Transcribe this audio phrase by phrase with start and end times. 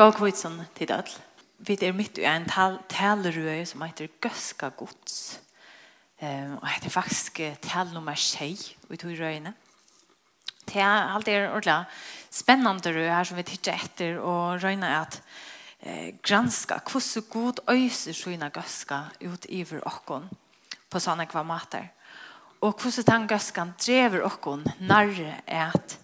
[0.00, 1.12] og kvitsen til dødl.
[1.60, 5.40] Vi er midt i en tal talerøy som heter Gøska gods.
[6.22, 9.52] Um, og heter faktisk tal nummer 6 ut i røyene.
[10.64, 11.76] Det er alltid er ordla
[12.30, 15.20] spennende røy her som vi tittar etter og røyna er at
[15.80, 20.28] eh, granska hvordan god øyser sina gøska ut iver okkon
[20.90, 21.90] på sånne kvamater.
[22.60, 25.98] Og hvordan den gøskan drever okkon nærre at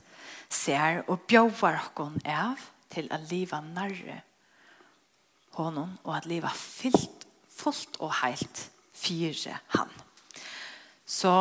[0.50, 2.60] ser og bjøver okkon av
[2.90, 4.20] til å leva nærre
[5.56, 9.92] honom og at leva fyllt, fullt og heilt fire han.
[11.06, 11.32] Så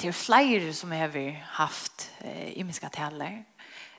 [0.00, 1.12] det er flere som har
[1.60, 3.42] haft eh, i minska taler.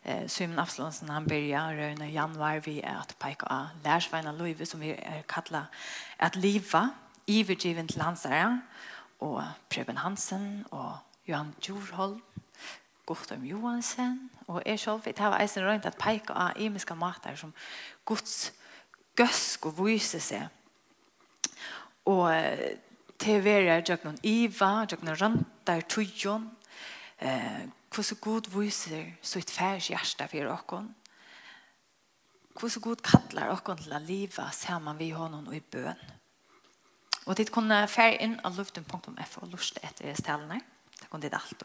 [0.03, 4.79] Eh, Simon Afslonsen han börjar röna januar vi är att peka av lärsvajna Loive som
[4.79, 5.65] vi är kallar
[6.17, 6.89] att liva
[7.25, 8.59] ivergiven till hans ära
[9.17, 12.21] och Preben Hansen och Johan Djurholm
[13.11, 17.53] Guttorm Johansen, og jeg selv, det var eisen rundt at peika av imiske mater som
[18.05, 18.53] Guds
[19.19, 20.47] gøsk og vise seg.
[22.07, 22.31] Og
[23.21, 26.47] til å være jeg noen iva, jeg noen rantar tøyon,
[27.19, 30.87] eh, hvordan god viser så et færs hjerte for oss,
[32.55, 36.07] hvordan god kallar oss til å leve sammen vi honom og i bøn.
[37.29, 40.57] Og dit kunne fære inn av luften.f og luste etter stelene.
[40.97, 41.63] Det kunne dit alt.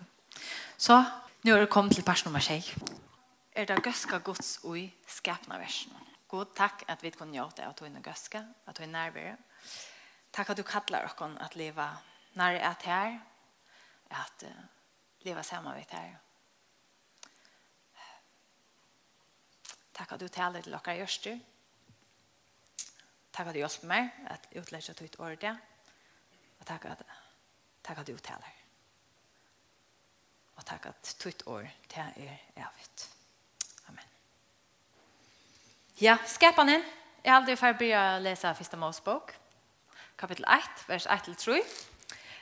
[0.77, 0.99] Så
[1.45, 2.77] Nu er det kommet til pers nummer 6.
[3.53, 5.93] Er det gøska gods i skapna versen.
[6.29, 9.37] God takk at vi kunne gjøre det at du er gøska, at du er nærmere.
[10.33, 11.89] Takk at du kallar oss at leva
[12.35, 13.19] nær at her,
[14.11, 14.65] at uh,
[15.21, 16.17] leva sammen med her.
[19.95, 21.39] Takk at du taler til dere gjørster.
[23.33, 25.57] Takk at du hjelper meg at utlegger ditt ordet.
[26.61, 27.03] Og takk at,
[27.85, 28.56] takk at du taler.
[30.57, 33.09] Og takk at tutt år til er evigt.
[33.89, 34.05] Amen.
[36.01, 36.81] Ja, skapene.
[37.25, 39.35] Jeg har aldri ferdig å lese første Mosebok,
[40.17, 41.59] Kapitel 1, vers 1-3.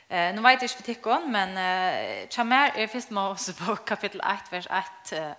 [0.09, 4.51] Eh, nu vet jeg ikke for tikkene, men eh, Kjamer er Fista Mosebok, kapitel 1,
[4.51, 5.15] vers 1.
[5.17, 5.33] Eh,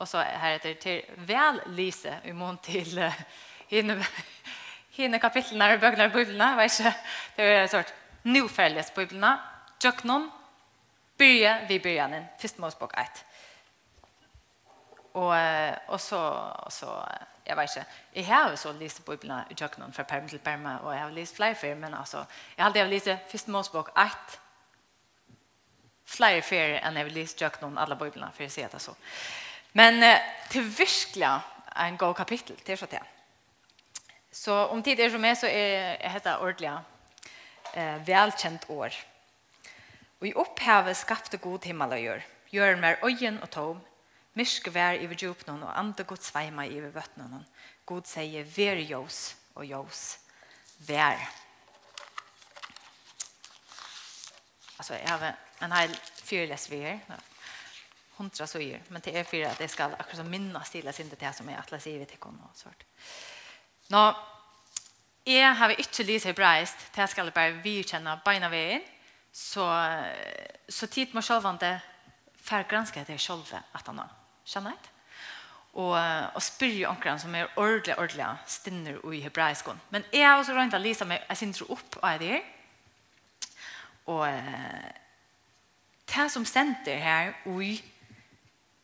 [0.00, 3.20] og så her heter det til vel lise i mån til eh,
[3.68, 3.98] hinne,
[4.96, 6.50] hinne kapitlene og bøkene i Bibelene.
[6.56, 6.80] Vet
[7.36, 9.36] det er en sort nuferdes Bibelene.
[9.84, 10.30] Jøknon,
[11.18, 12.24] börja vid början.
[12.38, 13.24] Först Mosebok 1.
[15.12, 15.34] Och,
[15.94, 16.20] och så,
[16.64, 17.08] och så
[17.44, 17.88] jag vet inte.
[18.12, 21.36] Jag har så läst Bibeln i Jöknon för perm till perm och jag har läst
[21.36, 24.40] flera för men alltså jag hade jag läst först Mosebok 1
[26.04, 28.94] flera för än jag läst Jöknon alla Bibeln för att se det så.
[29.72, 30.18] Men
[30.48, 31.40] till verkligen
[31.76, 33.02] en god kapitel till så att.
[34.30, 36.70] Så om tid är som är så är detta ordentligt
[37.74, 38.92] eh, välkänt år.
[40.20, 42.24] Og i opphavet skapte god himmel og gjør.
[42.50, 43.82] Gjør mer øyen og tom.
[44.38, 47.44] Myrk vær i djupnån og andre god sveima i vøttnån.
[47.86, 50.18] God sier vær jøs og jøs
[50.86, 51.18] vær.
[54.78, 56.98] Altså, jeg har en hel fyrles vi her.
[58.18, 58.80] Hundra søyer.
[58.88, 61.58] Men det er fyra at jeg skal akkurat som minna stila sin det som jeg
[61.58, 62.84] atlas i vitt ikon og sånt.
[63.90, 64.04] Nå,
[65.26, 66.88] jeg har ikke lyst hebraist.
[66.96, 68.82] Det skal jeg bare virkjenne beina veien
[69.38, 69.64] så
[70.68, 71.80] så tid man själva inte
[72.36, 74.08] förgranska det själva att han har
[74.44, 74.90] kännet
[75.72, 75.96] och
[76.34, 80.74] och spyr onkran som är ordliga ordliga stinner i hebraiskon men är er också runt
[80.74, 82.42] att läsa mig jag syns upp av det
[84.04, 84.26] och
[86.04, 87.84] det som center här oj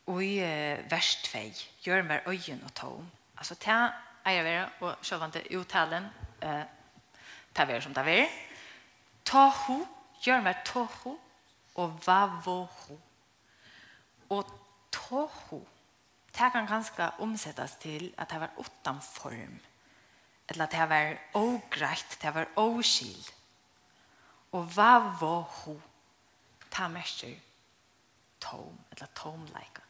[0.05, 0.39] oj
[0.89, 1.39] vers 2
[1.79, 3.89] gör mer ögon och tom alltså ta
[4.23, 6.07] är jag vara och själva inte uttalen
[6.41, 6.61] eh
[7.53, 8.29] ta ver som ta ver
[9.23, 11.15] ta hok gjør meg tohu
[11.75, 12.97] og vavohu.
[14.29, 14.51] Og
[14.91, 15.61] tohu,
[16.35, 19.59] det kan ganske omsettes til at det var uten form.
[20.49, 23.31] Eller at det var ogreit, det var oskil.
[24.51, 25.81] Og vavohu,
[26.77, 27.39] det merker
[28.41, 29.81] tom, eller tomleika.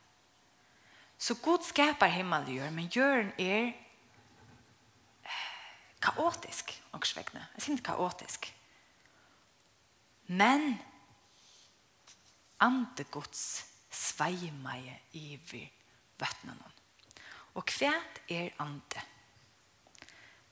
[1.17, 3.71] Så Gud skapar himmel gjør, men gjøren er
[6.01, 7.47] kaotisk, ångsvekkene.
[7.55, 8.54] Jeg synes ikke kaotisk.
[10.27, 10.79] Men
[12.59, 15.61] ande Guds sveimeie vi
[16.19, 16.71] vattnene.
[17.55, 19.03] Og kvært er ande.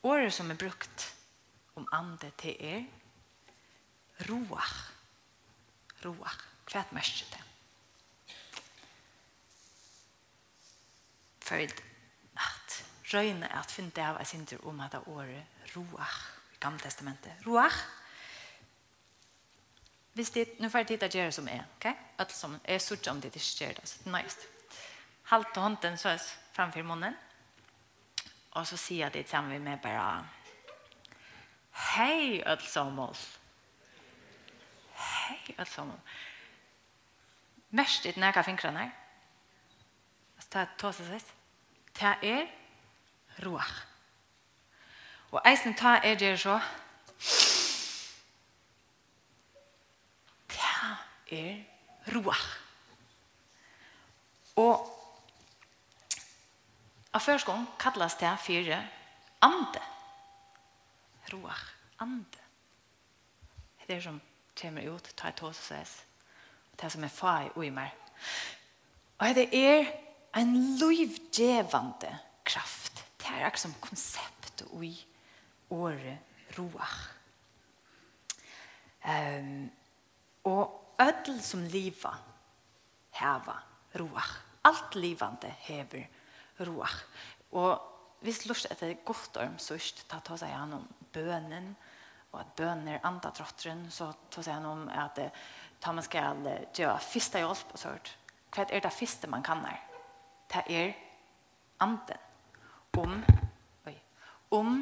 [0.04, 1.08] Året som er brukt
[1.76, 2.84] om ande til er
[4.30, 4.76] roach.
[6.06, 6.44] Roach.
[6.66, 7.42] Kvært mørkje det.
[11.44, 11.60] For
[12.40, 12.78] at
[13.14, 16.22] røyne at finne av jeg synder om at det året roach
[16.54, 17.44] i gamle testamentet.
[17.48, 17.82] Roach
[20.14, 21.96] Hvis det, nu får jag titta gjøre som är, okej?
[22.18, 24.40] Alt som är surt om det ikke gör det, så det är nice.
[25.24, 26.18] Halt hånden så
[26.52, 27.14] framför munnen.
[28.50, 30.26] Och så säger jag det sammen med bara
[31.72, 33.40] Hej allt som oss.
[34.94, 36.00] Hej allt som oss.
[37.70, 38.92] Mest ditt näka fingrarna här.
[40.40, 41.34] Så det här tåsas vis.
[41.92, 42.48] Det här är
[43.36, 43.72] roach.
[45.30, 46.62] Och eisen tar er det så.
[51.34, 52.44] er roach.
[54.56, 54.90] Og
[57.14, 58.80] av førskån kallast det fire
[59.46, 59.82] ande.
[61.34, 61.66] Roach,
[62.02, 62.42] ande.
[63.88, 64.22] Det er som
[64.60, 65.94] kommer ut, tar et hos og ses.
[66.74, 67.92] Det er som er fag og i meg.
[69.20, 69.90] Og det er
[70.38, 72.12] en livgevande
[72.46, 73.04] kraft.
[73.18, 74.94] Det er akkurat som konsept og i
[75.70, 76.96] året roach.
[79.04, 79.72] Um,
[80.44, 82.14] og öll som liva
[83.20, 83.58] heva
[84.00, 84.32] roach.
[84.62, 86.08] Allt livande hever
[86.64, 87.04] roach.
[87.52, 87.90] Og
[88.24, 91.74] hvis lust etter det godt orm sørst, ta ta seg an om bønen,
[92.32, 95.30] og at bøner er andatrotteren, så ta seg an om at det,
[95.84, 96.40] ta man skal
[96.74, 98.14] gjøre fyrsta hjelp og sånt.
[98.54, 99.82] Hva er det fyrste man kan her?
[100.54, 100.94] Det er
[101.84, 102.30] anden.
[102.98, 103.14] Om,
[103.90, 103.96] oi,
[104.54, 104.76] om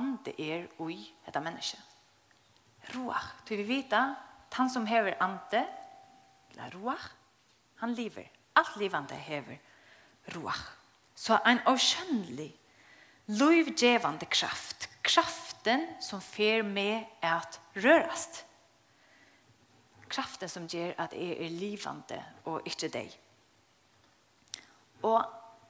[0.00, 1.96] ande er oi, dette mennesket.
[2.94, 3.30] Roach.
[3.46, 4.00] Du vil vite
[4.54, 5.62] han som hever ante,
[6.58, 7.10] la roach,
[7.80, 8.28] han lever.
[8.54, 9.58] Alt livande hever
[10.34, 10.62] roach.
[11.14, 12.50] Så en avskjønnelig,
[13.26, 14.88] lovgjevande kraft.
[15.02, 18.44] Kraften som fer med at rørast.
[20.10, 23.12] Kraften som gjør at jeg er livande og ikke deg.
[25.02, 25.20] Og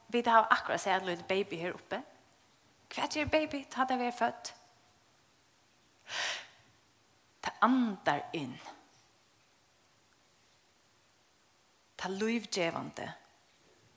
[0.09, 2.01] vi har akkurat sett en baby her oppe.
[2.91, 3.65] Hva gjør baby?
[3.71, 4.55] Ta det vi er født.
[7.41, 8.57] Ta andar inn.
[11.97, 13.09] Ta livgevande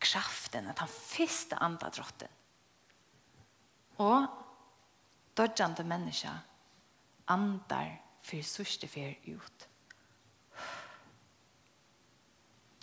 [0.03, 2.31] kraften, at han fyrste andadrotten.
[4.03, 4.25] Og
[5.37, 6.33] dødjande menneska
[7.27, 7.93] andar
[8.23, 9.67] for sørste fer ut.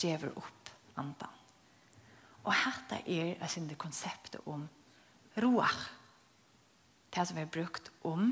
[0.00, 1.36] Gjever opp andan.
[2.44, 4.64] Og hetta er altså det konseptet om
[5.36, 5.90] roach.
[7.10, 8.30] Det som er brukt om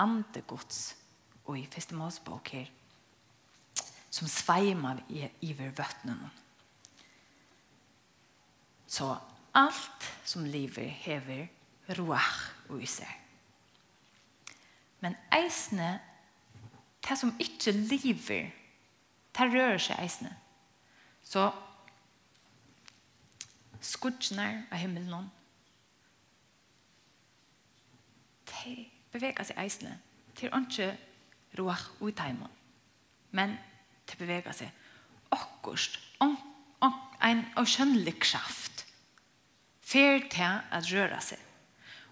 [0.00, 0.96] ande gods
[1.44, 2.70] og i første målsbok her
[4.10, 6.30] som sveimer i, iver vøttene.
[8.90, 9.14] Så
[9.54, 11.46] alt som livet hever
[11.98, 13.10] roach og iser.
[15.00, 16.00] Men eisene,
[17.08, 18.50] det som ikke lever,
[19.38, 20.34] det rører seg eisene.
[21.24, 21.46] Så
[23.80, 25.30] skudsjene av himmelen,
[28.50, 29.96] det beveger seg eisene
[30.38, 30.92] til ikke
[31.58, 32.50] roach ui taimon.
[33.30, 33.56] Men
[34.06, 34.70] til beveger seg
[35.34, 38.84] akkurat en avkjønnelig kraft
[39.90, 41.38] fer til at røre seg.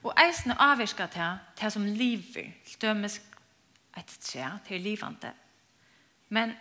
[0.06, 3.20] Og eisene avvirker til til som lever, stømmes
[3.98, 5.32] et tre til livande.
[6.28, 6.54] Men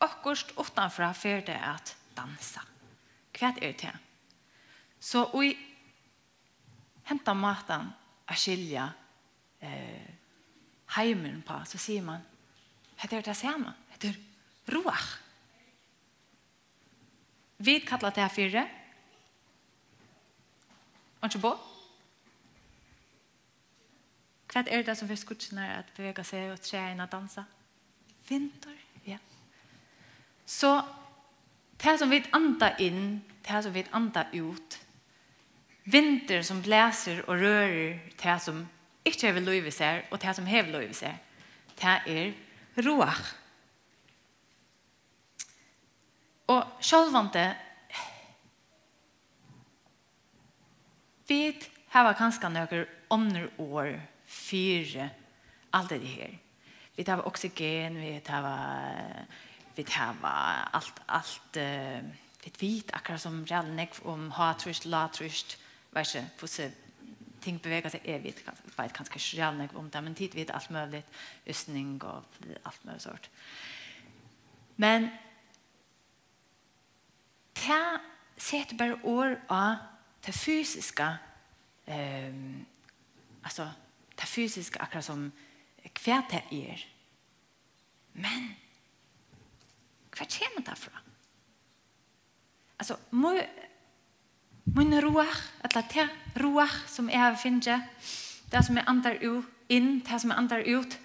[0.00, 2.62] akkurat utanfra fer til at dansa.
[3.38, 3.98] Hva er det til?
[5.00, 5.54] Så vi
[7.08, 7.92] henta matan
[8.28, 8.88] a skilja
[9.60, 10.10] eh,
[10.96, 12.22] heimen på, så sier man,
[13.00, 15.16] hette er det samme, hette er roach.
[17.60, 18.68] Vi kallar det her fire.
[21.20, 21.50] Og ikke på.
[24.50, 27.44] Hva er det som først skutsen at bevega seg og tre inn og dansa?
[28.28, 29.18] Vinter, ja.
[30.46, 30.72] Så
[31.82, 34.78] det som vi anda inn, det som vi anda ut,
[35.84, 38.64] vinter som blæser og rører, det som
[39.04, 41.16] Ikke hever lov i seg, og det som hever lov i seg,
[41.80, 42.32] det er
[42.84, 43.34] roach.
[46.50, 47.44] Og sjølvante,
[51.30, 51.42] vi
[51.94, 53.92] har kanskje noen ånder år
[54.26, 55.10] fire
[55.72, 56.34] alt det her.
[56.96, 58.48] Vi tar oksygen, vi tar
[59.76, 60.16] vi tar
[60.74, 62.02] alt, alt, uh,
[62.44, 65.58] vi vet akkurat som realen om hatrust, latrust,
[65.94, 66.74] verset, hvordan
[67.42, 68.42] ting beveger seg evigt.
[68.46, 71.02] Jeg vet kanskje ikke reelt om det, men tid vet alt mulig.
[71.46, 72.24] Østning og
[72.64, 73.30] alt mulig sort.
[74.76, 75.08] Men
[77.60, 77.82] det
[78.40, 79.76] setter bare år av
[80.26, 81.06] det fysiske
[81.88, 82.66] um,
[83.44, 83.70] altså
[84.20, 85.30] det fysiske akkurat som
[86.04, 86.82] hva det er.
[88.12, 88.50] Men
[90.16, 91.02] hva kommer det fra?
[92.80, 93.34] Altså, må
[94.74, 96.06] Min ruach, eller te
[96.38, 97.82] ruach som jeg har finnet,
[98.50, 100.96] det som jeg andar ut, inn, det som jeg andar ut,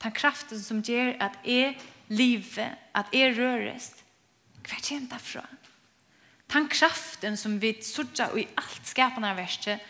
[0.00, 1.76] den kraften som gjør at jeg
[2.08, 3.92] livet, at jeg røres,
[4.64, 5.44] hva kjenner det fra?
[6.50, 9.80] Den kraften som vi sørger i alt skapende av verset,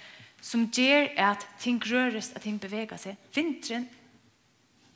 [0.43, 3.17] som gjør at ting røres, at ting beveger seg.
[3.35, 3.87] Vinteren,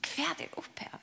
[0.05, 1.01] hva er opphevet?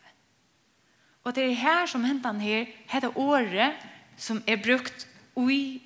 [1.23, 3.77] Og det er her som hentan her, heter året,
[4.17, 5.05] som er brukt
[5.37, 5.81] i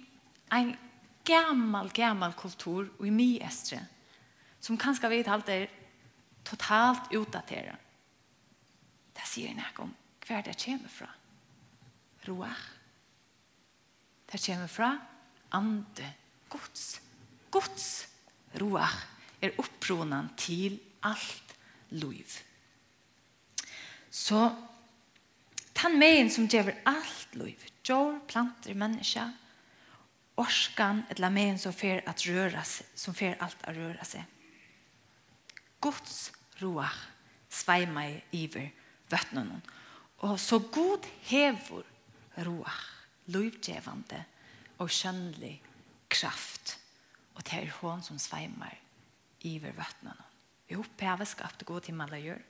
[0.56, 0.74] en
[1.26, 3.82] gammal, gammal kultur i myestre
[4.66, 5.68] som kanskje vet alt er
[6.46, 7.82] totalt utdateret.
[9.16, 9.92] Det sier jeg om
[10.26, 11.10] hver det kommer fra.
[12.26, 12.64] Roach.
[14.26, 14.92] Det kommer fra
[15.54, 16.08] ande
[16.50, 16.86] gods.
[17.54, 17.90] Gods
[18.62, 18.96] roach
[19.42, 21.56] er oppronan til alt
[21.94, 22.40] liv.
[24.10, 24.50] Så
[25.76, 29.34] Tan megin som gjever alt liv, jord, planter, mennesker,
[30.36, 34.26] orskan eller men som fer att röra sig, som fer allt att röra sig.
[35.82, 37.08] Guds roach
[37.50, 38.72] svajma i iver
[39.10, 39.62] vattnen.
[40.18, 41.84] og så god hevor
[42.38, 44.24] roach, livgivande
[44.78, 45.62] og skönlig
[46.10, 46.80] kraft.
[47.36, 48.78] og det er hon som sveimar
[49.42, 50.18] iver vattnen.
[50.70, 52.42] Vi opphever skapte god himmel og gjør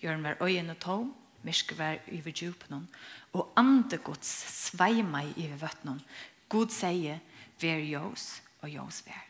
[0.00, 2.88] gjør mer ögon og tom, myrsk vær iver djupen.
[3.32, 6.00] og ande Guds svämmar iver vattnen.
[6.48, 7.18] God sier,
[7.60, 9.22] ver jøs og jos ver.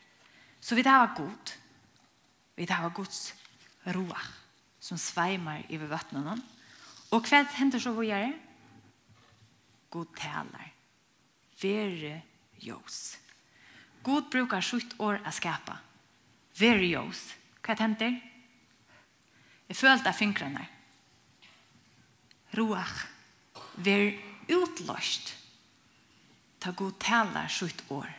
[0.61, 1.53] Så vi det var god.
[2.55, 3.33] Vi det var gods
[3.85, 4.21] roa
[4.79, 6.37] som sveimar i vattnene.
[7.13, 8.33] Og hva hender så vi gjør?
[9.89, 10.71] God taler.
[11.61, 12.21] Ver
[12.61, 13.17] jøs.
[14.03, 15.79] God brukar sjukt år å skapa.
[16.59, 17.27] Ver jøs.
[17.65, 18.17] Hva hender?
[19.69, 20.67] Jeg følte av fingrene.
[22.57, 23.05] Roach.
[23.77, 24.13] Ver
[24.51, 25.33] utløst
[26.65, 28.09] ta god talar sitt år.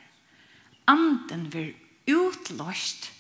[0.87, 1.75] Anden vil
[2.07, 3.11] utlåst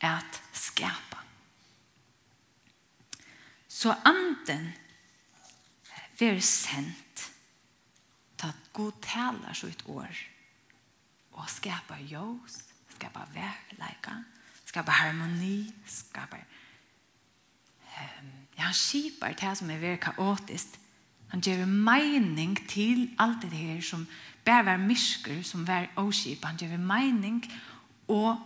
[0.00, 1.22] at skapa.
[3.68, 4.72] Så anden
[6.18, 7.30] vil sendt
[8.36, 10.12] ta god talar sitt år
[11.32, 12.58] og skapa jós,
[12.92, 14.18] skapa verleika,
[14.66, 16.36] skapa harmoni, skapa
[17.96, 20.76] um, ja, han skipar det som er veldig kaotisk.
[21.30, 24.06] Han gjør mening til alt det her som
[24.44, 26.44] bare var mysker som var åskip.
[26.44, 27.42] Han gjør mening
[28.08, 28.36] og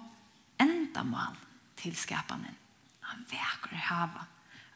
[0.60, 1.36] endamål
[1.76, 2.54] til skapene.
[3.10, 4.26] Han veker hava.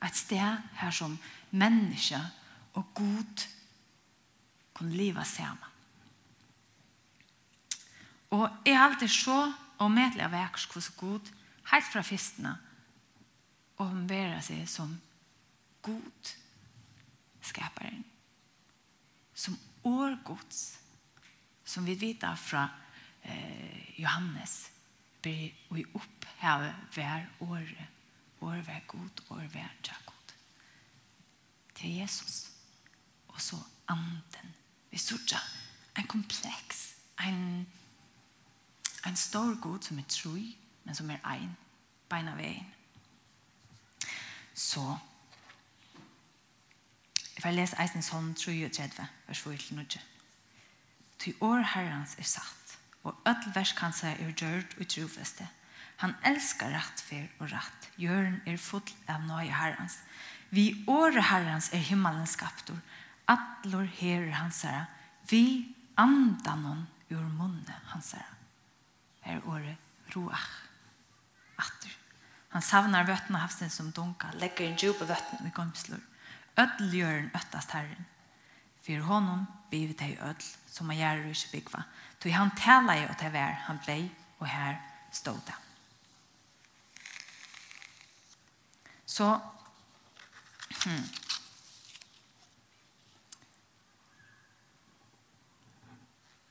[0.04, 1.18] Et sted her som
[1.50, 2.20] menneske
[2.74, 3.46] og god
[4.74, 5.64] kunne leva sammen.
[8.30, 11.30] Og jeg er alltid så og medelig av vekker hos god
[11.72, 12.56] helt fra fistene
[13.78, 14.90] og hun bærer seg som
[15.86, 16.32] god
[17.44, 18.02] skaparen.
[19.38, 19.54] Som
[19.86, 20.78] årgods
[21.68, 22.64] som vi vet fra
[23.22, 24.70] eh, Johannes
[25.22, 27.86] blir vi oppheve hver året.
[28.40, 29.68] År hver god, år hver
[30.06, 30.34] god.
[31.74, 32.50] Til Jesus.
[33.28, 33.56] Og så
[33.88, 34.54] anden.
[34.90, 35.42] Vi sørger
[35.98, 37.68] en kompleks, en,
[39.06, 40.36] en stor god som er tro,
[40.84, 41.56] men som er ein,
[42.08, 42.74] beina veien.
[44.54, 44.96] Så
[47.38, 50.00] Jeg får lese eisen sånn, tror jeg, 30, vers 4 til 9.
[51.18, 55.48] Ty år herrens er satt, og öll kan seg er gjørt og trofeste.
[55.98, 57.88] Han elskar rattfer og rett.
[57.98, 59.98] Jørn er full av nøye herrens.
[60.54, 62.78] Vi åre herrens er himmelens skaptor.
[63.26, 64.86] Atlor her hans herre.
[65.28, 68.36] Vi andan hon ur munne hans herre.
[69.26, 70.46] Her året roach.
[71.58, 71.90] Atter.
[72.54, 76.00] Han savnar vøttene havsen som dunka, legger en djup av vøttene i gomslor.
[76.58, 78.06] Ødel gjør en øttast herren.
[78.86, 80.46] For honom bivet hei Ødel
[80.78, 81.84] som man gör i Kibikva.
[82.18, 84.08] Då han talar ju til här han blev
[84.38, 84.82] och här
[85.12, 85.54] stod det.
[89.04, 89.40] Så
[90.84, 91.02] hmm.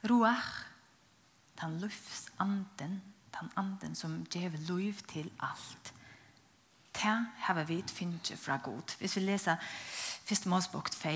[0.01, 0.65] Ruach,
[1.61, 5.93] den luftsanden, den anden som gjev liv till allt.
[6.91, 8.97] Det har vi finnet fra god.
[8.99, 9.55] Hvis vi leser
[10.27, 10.45] 1.
[10.45, 11.09] Mosbok 2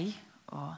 [0.47, 0.75] og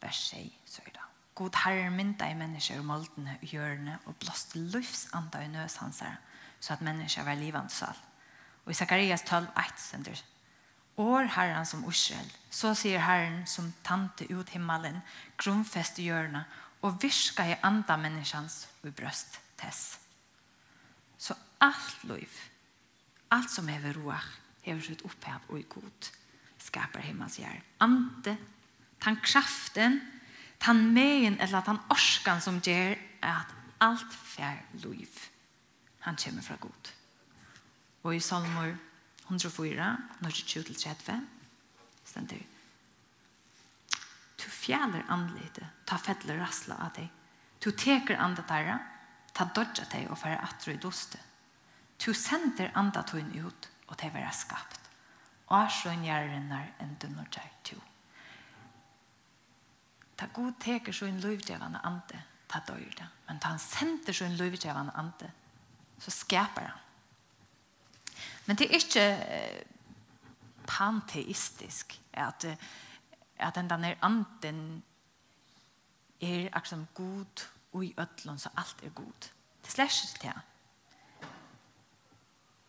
[0.00, 1.09] vers 6, så er det.
[1.34, 6.02] God herre mynda i mennesker og måltene og hjørne og blåst løvsanda i nøs hans
[6.04, 6.18] her,
[6.60, 7.96] så at mennesker var livende sal.
[8.64, 10.22] Og i Zakarias 12, 1 sender
[11.00, 14.98] År herren som Israel, så sier herren som tante ut himmelen,
[15.40, 16.44] grunnfest i hjørne,
[16.82, 19.98] og virka i anda menneskans og brøst tess.
[21.16, 22.36] Så alt liv,
[23.30, 24.28] alt som hever roach,
[24.62, 26.10] hever sitt opphav og i god,
[26.60, 27.60] skapar himmels gjær.
[27.80, 28.36] Ante,
[29.00, 30.00] tankraften, kraften,
[30.60, 35.08] Tan megen eller tan orskan som ger at alt fær liv.
[36.00, 36.92] Han kommer fra god.
[38.02, 38.76] Og i Salmor
[39.24, 41.20] 104, 22-30,
[42.04, 42.36] stender
[44.38, 47.08] Tu fjæler andlite, ta fedler rasla av deg.
[47.60, 48.78] Tu teker anda tarra,
[49.36, 51.18] ta dodja deg og færa atru i doste.
[52.00, 54.80] Tu sender anda tøyn ut, og te vera skapt.
[55.50, 57.89] Og asjon så en gjerrinnar enn du når deg tjok.
[60.20, 63.06] Ta god teker så en løyvdjevende ante, ta døyr det.
[63.28, 65.30] Men ta han sender så en løyvdjevende ante,
[65.98, 66.78] så skaper han.
[68.46, 69.06] Men det er ikke
[70.66, 72.44] panteistisk at,
[73.38, 74.84] at den der anden
[76.20, 79.30] er akkurat god og i ødlån, så alt er god.
[79.62, 80.32] Det slår ikke til.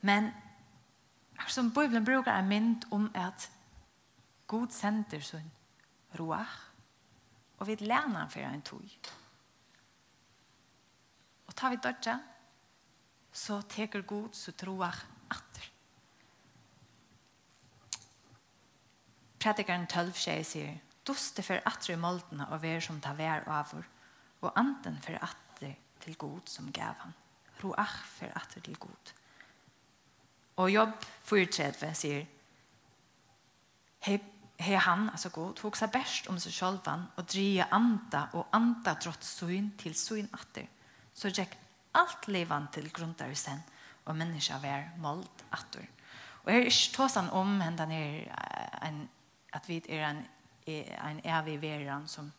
[0.01, 0.31] Men
[1.37, 3.51] akkurat som Bibelen bruker en mynd om at
[4.47, 5.51] god sender sin
[6.19, 6.70] roach,
[7.61, 8.89] Og vi lærer for en tog.
[11.47, 12.17] Og tar vi dødja,
[13.31, 14.97] så teker god, så troer
[15.29, 15.67] atter.
[19.41, 23.85] Predikeren 12 sier, sier, Doste for atter i moldene og ver som tar vær over,
[24.41, 27.13] og anden for atter til god som gav han.
[27.63, 29.13] Roach for atter til god.
[30.57, 32.25] Og jobb 34 sier,
[34.01, 34.17] Hei
[34.61, 38.93] Her han, altså god, tog seg best om seg självan og dreja anda og anda
[38.93, 40.67] trott syn til syn atter.
[41.13, 41.57] Så gick
[41.97, 43.63] alt levan til grundare sen
[44.05, 45.87] og människa var målt atter.
[46.45, 48.35] her er är tåsan om den er
[48.81, 49.09] en,
[49.53, 50.27] at vi er en,
[50.67, 52.31] en evig veran som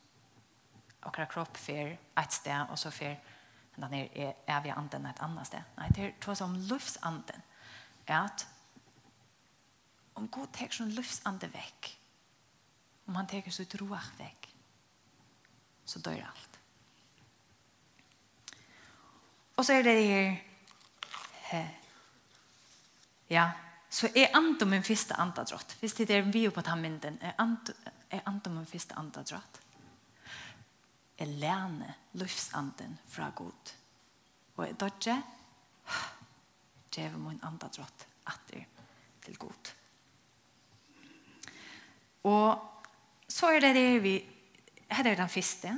[1.02, 3.16] akkurat kropp fer et sted, og så fer
[3.76, 5.62] den er är eviga anden et annet sted.
[5.78, 7.42] Nei, det er tåsan om luftsanden.
[8.06, 8.48] At
[10.14, 11.98] om god tar sin luftsande vekk,
[13.12, 14.46] om han teker sitt roach vekk,
[15.84, 16.54] så dør alt.
[19.60, 20.30] Og så er det her,
[21.50, 21.60] he,
[23.34, 23.50] ja,
[23.92, 25.76] så er antom min første andadrott.
[25.82, 29.60] Hvis det er vi på tamminden, er antom min første andadrott.
[31.20, 33.76] Er lærne livsanden fra god.
[34.56, 35.20] Og er dodge,
[36.96, 38.64] djeve min andadrott atter
[39.22, 39.74] til god.
[42.24, 42.68] Og
[43.32, 44.16] så er det det vi
[44.92, 45.72] her er den første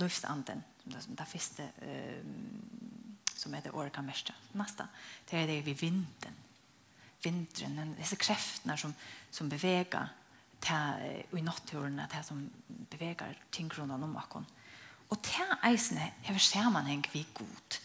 [0.00, 0.64] lustanden
[1.00, 2.24] som den første eh,
[3.36, 4.88] som er det orka mest neste
[5.30, 6.42] det er det vi vinden.
[7.22, 8.94] Vinteren den dessa krafterna som
[9.30, 10.08] som bevegar
[10.60, 10.98] ta
[11.32, 14.46] i naturen att det som beveger ting rundt om akkurat
[15.08, 17.78] og til eisene eisne sammenheng vi god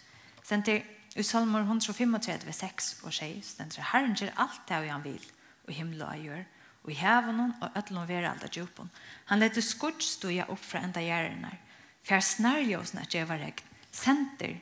[0.44, 0.82] sen til
[1.16, 5.26] i salmer 135, 6 og 6, den tre herren gjør alt det han vil,
[5.68, 6.44] og himmelen gjør,
[6.84, 8.89] og i hevnen og ødlom veralda djupen.
[9.30, 11.60] Han lette skudg stoja opp fra enda gjerrenar.
[12.08, 13.67] Fjær snarljósna var regn.
[13.91, 14.58] Senter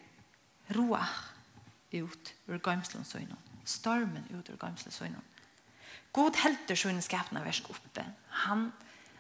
[0.76, 1.06] roa
[1.94, 3.38] ut ur gaimslundsøynon.
[3.66, 5.24] Stormen ut ur gaimslundsøynon.
[6.14, 8.04] God helter søgnen skapna versk oppe.
[8.46, 8.72] Han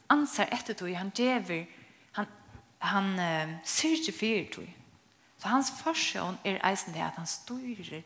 [0.09, 1.67] ansar etter tog, han djever,
[2.17, 2.27] han,
[2.81, 4.69] han uh, syrger fyrir tog.
[5.39, 8.01] Så hans forsøn er eisen det at han styrer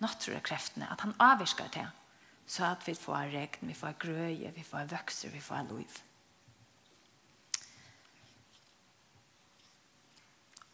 [0.00, 1.84] naturkreftene, at han avvirskar det
[2.48, 5.98] så at vi får regn, vi får grøye, vi får vøkser, vi får liv.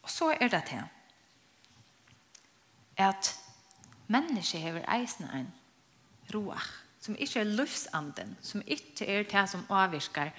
[0.01, 0.83] Og så er det til
[2.97, 3.35] at
[4.07, 5.53] människor har eisen en
[6.33, 10.31] roach, som ikke er livsanden, som ikke er det som avvirker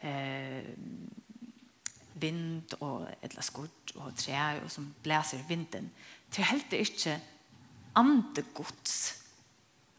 [0.00, 0.64] eh,
[2.14, 5.92] vind og eller skurt og trær og som blæser vinden.
[6.30, 7.20] Det er helt ikke
[7.96, 9.19] andegods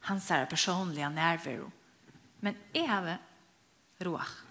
[0.01, 1.71] hans er personliga närvaro.
[2.41, 3.17] Men jeg har
[4.05, 4.45] roach.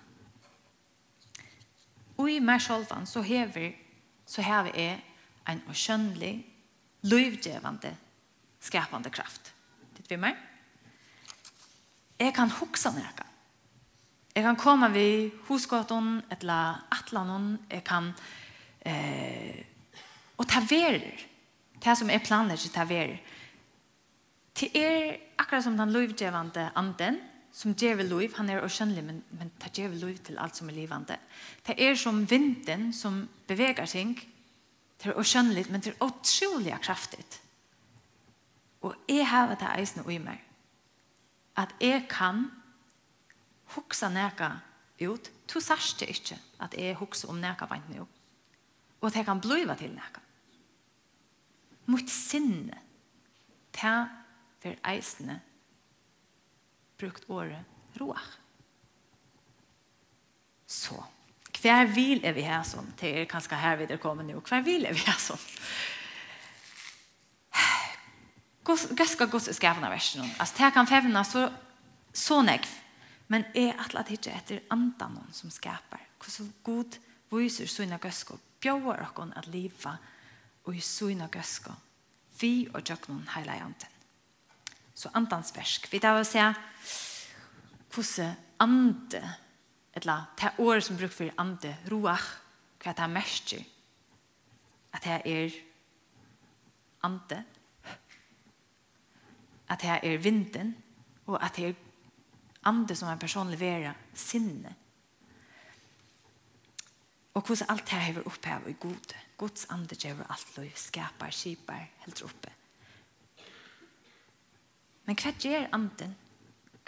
[2.18, 3.72] Og i meg selv så hever
[4.30, 5.00] så hever jeg
[5.48, 6.34] en skjønnelig,
[7.02, 7.90] løyvdjevande,
[8.60, 9.52] skapande kraft.
[9.96, 10.36] Det vi meg.
[12.20, 13.26] Jeg kan huske noe.
[14.36, 18.12] Jeg kan komme ved hosgåten, eller atlanon, jeg kan
[18.86, 19.64] eh,
[20.38, 21.26] og taverer.
[21.84, 23.18] Det som er planer til taverer.
[24.54, 27.20] Til er akkurat som den lovgjevende anden,
[27.52, 30.76] som djevel lov, han er åkjennelig, men, men det djevel lov til alt som er
[30.76, 31.16] livande.
[31.66, 34.14] Det er som vinden som beveger ting,
[35.00, 37.24] det er åkjennelig, men det er utrolig kraftig.
[38.86, 40.40] Og jeg har det eisende i meg,
[41.56, 42.46] at jeg kan
[43.74, 44.54] huksa neka
[45.00, 48.06] ut, to sørste ikke at jeg huksa om neka vant nå,
[49.00, 50.22] og at jeg kan bliva til neka.
[51.90, 52.78] Mot sinne,
[53.74, 53.94] det
[54.60, 55.40] for eisene
[57.00, 58.36] brukt året roach.
[60.70, 60.96] Så,
[61.60, 62.86] hver vil er vi her som?
[63.00, 64.38] Det er kanskje her vi der kommer nå.
[64.40, 65.40] Hver vil er vi her som?
[68.64, 70.22] Hva skal Guds skapende versen?
[70.38, 71.48] Altså, det kan fevne så,
[72.12, 72.68] så nekv.
[73.30, 76.02] Men er atlet ikke etter andan som skapar.
[76.20, 76.98] Hvordan god
[77.30, 78.38] viser sånne gøske?
[78.60, 80.10] Bjør dere at livet
[80.66, 81.72] og i sina gøske?
[82.40, 83.99] Vi og dere noen heilige anten
[85.00, 85.88] så andans versk.
[85.92, 86.42] Vi tar å se
[87.90, 89.22] hvordan ande,
[89.96, 92.26] eller det året som bruker for ande, roach,
[92.80, 93.54] hva det er mest
[94.92, 95.56] At det er
[97.06, 97.44] ande,
[99.70, 100.74] at det er vinden,
[101.26, 101.74] og at det er
[102.66, 104.74] ande som en person leverer sinne.
[107.34, 109.20] Og hvordan alt det her er opphevet i gode.
[109.38, 112.59] Guds ande gjør alt lov, skaper, skipar, helt oppe.
[115.06, 116.16] Men hva gjør anden?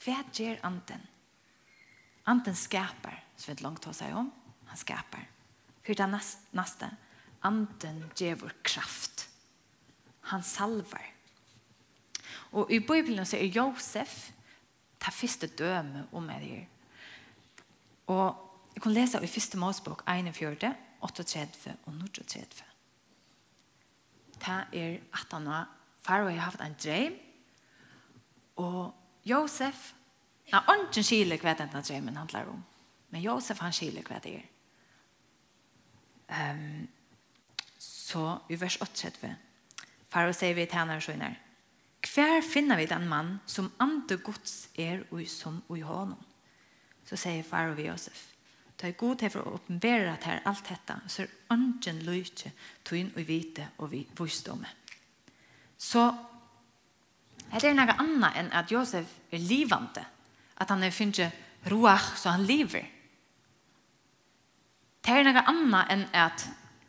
[0.03, 1.07] Hva gjør anden?
[2.27, 4.31] Anden skaper, som vi langt har seg om.
[4.71, 5.25] Han skaper.
[5.83, 6.09] For det
[6.55, 6.91] neste.
[7.43, 9.27] Anden gjør vår kraft.
[10.31, 11.09] Han salver.
[12.53, 14.31] Og i Bibelen så er Josef
[15.03, 16.65] ta første døme om er her.
[18.07, 18.39] Og
[18.75, 22.45] jeg kan lese i første målsbok 41, 38 og 39.
[24.39, 25.69] Det er at han har,
[26.03, 27.13] Farao har haft en drøm,
[28.63, 28.95] Og
[29.27, 29.93] Josef,
[30.53, 32.65] na ånden skiler hva denne drømmen handler om.
[33.13, 34.49] Men Josef han skiler hva det er.
[36.33, 36.89] Um,
[37.79, 39.33] så i vers 38.
[40.13, 41.39] Faro sier vi til henne og skjønner.
[42.03, 46.19] Hver finner vi den mann som andre gods er og som og i hånden?
[47.07, 48.27] Så sier Faro vi Josef.
[48.79, 52.51] Ta er god hever å oppenbære at her alt dette, så er ønsken løyte,
[52.83, 54.71] tog inn og vite og vi visdomme.
[55.79, 56.09] Så
[57.61, 60.05] Det är något annat än att Josef er livande.
[60.57, 61.31] At han er finner
[61.65, 62.89] roach så han lever.
[65.05, 66.47] Det er noe annet enn at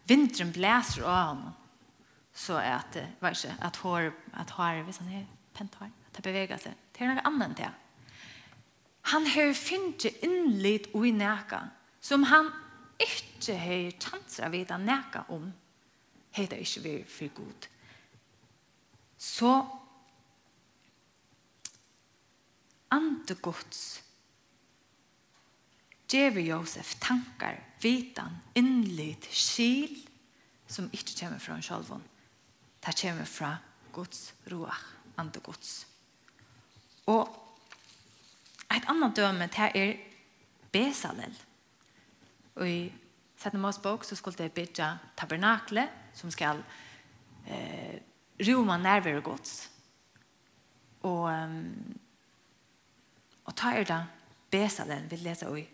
[0.08, 1.54] vinteren blæser av honom.
[2.34, 3.56] Så att, vad är det?
[3.60, 5.92] Att hår, att hår, visst han är pent hår.
[6.08, 6.74] Att det bevägar sig.
[6.92, 7.72] Det är något annat än det.
[9.02, 12.52] Han har finner inlit och i näka som han
[12.98, 15.54] inte har chanser att veta näka om.
[16.32, 17.68] heter är vi för god.
[19.18, 19.80] Så
[22.94, 24.04] ande gods
[26.14, 29.96] Gjevi Josef tankar, vitan, innlit, skil
[30.70, 32.04] som ikkje kjemmer fra en sjolvon.
[32.86, 33.56] Det kjemmer fra
[33.96, 34.84] Guds roach,
[35.18, 35.88] ande Guds.
[37.10, 37.34] Og
[38.70, 39.96] et annet døme det er
[40.74, 41.34] Besalel.
[42.62, 42.80] Og i
[43.42, 46.62] Sette Mås bok så skulle det bygge tabernakle som skal
[47.50, 47.98] eh,
[48.46, 49.70] roma nærvere gods.
[51.04, 51.98] Og um,
[53.46, 54.04] Og ta er da
[54.52, 55.66] Besalel, vi leser i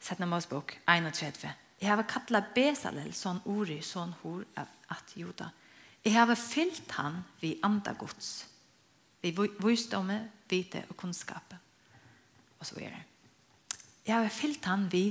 [0.00, 1.50] Sætna Mosbok 31.
[1.80, 5.50] Jeg har kattlet Besalel, sånn ori, sånn hor at joda.
[6.04, 8.46] Jeg har fyllt han vi andre gods.
[9.22, 10.18] Vi visdomme,
[10.48, 11.54] vite og kunnskap.
[12.58, 13.04] Og så er det.
[14.06, 15.04] Jeg har fyllt han vi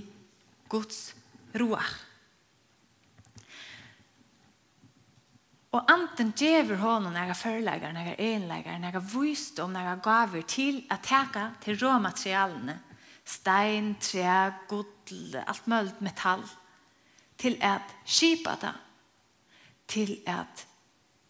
[0.72, 1.14] gods
[1.60, 1.96] roach
[5.78, 11.52] Og anten djever honom nega förläggare, nega enläggare, nega vysdom, nega gaver til at teka
[11.62, 12.80] til råmaterialene.
[13.26, 16.42] Stein, tre, gudl, alt mølt metall.
[17.38, 18.74] Til at skipa det.
[19.88, 20.66] Til at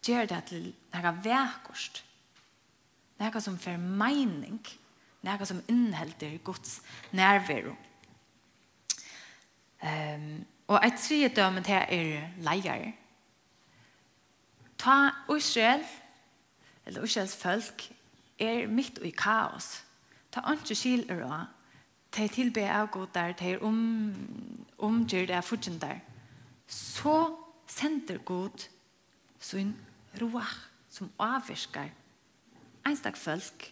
[0.02, 2.04] gjør det til nega vekost.
[3.20, 4.62] Nega som fer meining.
[5.22, 6.80] Nega som innhelder Guds
[7.12, 7.74] nærvero.
[9.82, 12.80] Um, og et tredje dømmet her er leier.
[12.80, 12.92] Leier
[14.78, 15.84] Ta Israel,
[16.86, 17.92] eller Israels folk,
[18.38, 19.84] er midt i kaos.
[20.32, 21.46] Ta ikke skil er også.
[22.12, 24.14] Ta tilbe av god der, ta om,
[24.78, 26.00] omgjør det fortsatt der.
[26.66, 27.34] Så
[27.66, 28.68] sender god
[29.40, 29.76] sin
[30.20, 30.56] roach
[30.90, 31.90] som avvirker
[32.88, 33.68] enstak folk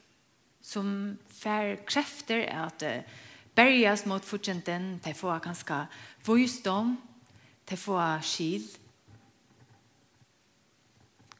[0.66, 0.88] som
[1.30, 3.02] fær krefter at uh,
[3.56, 5.78] berges mot fortjenten, de får ganske
[6.26, 6.96] voisdom,
[7.70, 8.66] de får skil,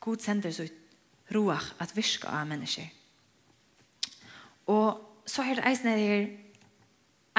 [0.07, 2.87] god sender så ut roach at virka av mennesker.
[4.71, 6.29] Og så er det eisen her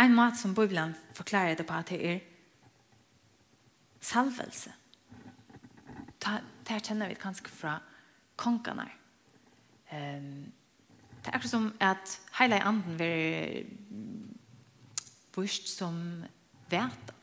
[0.03, 2.19] en mat som Bibelen forklarer det på at det er
[4.01, 4.73] salvelse.
[6.19, 7.77] Det her kjenner vi kanskje fra
[8.35, 8.89] kongene.
[9.91, 10.51] Um,
[11.23, 13.65] det er akkurat som at hele anden vil
[15.35, 16.23] vurst som
[16.69, 17.15] vete.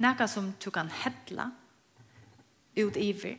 [0.00, 1.50] Noe som du kan hedle
[2.76, 3.38] ut i iver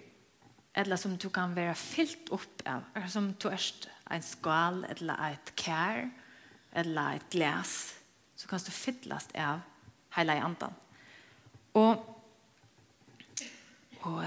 [0.75, 3.65] eller som du kan være fyllt opp av, eller som du er
[4.11, 6.05] en skal, eller et kær,
[6.71, 7.95] eller et glas,
[8.35, 9.61] så kan du fylles av
[10.15, 10.75] hele andan.
[11.73, 11.99] Og,
[14.01, 14.23] og,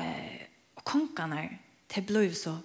[0.76, 1.48] og kongene,
[1.94, 2.56] det ble så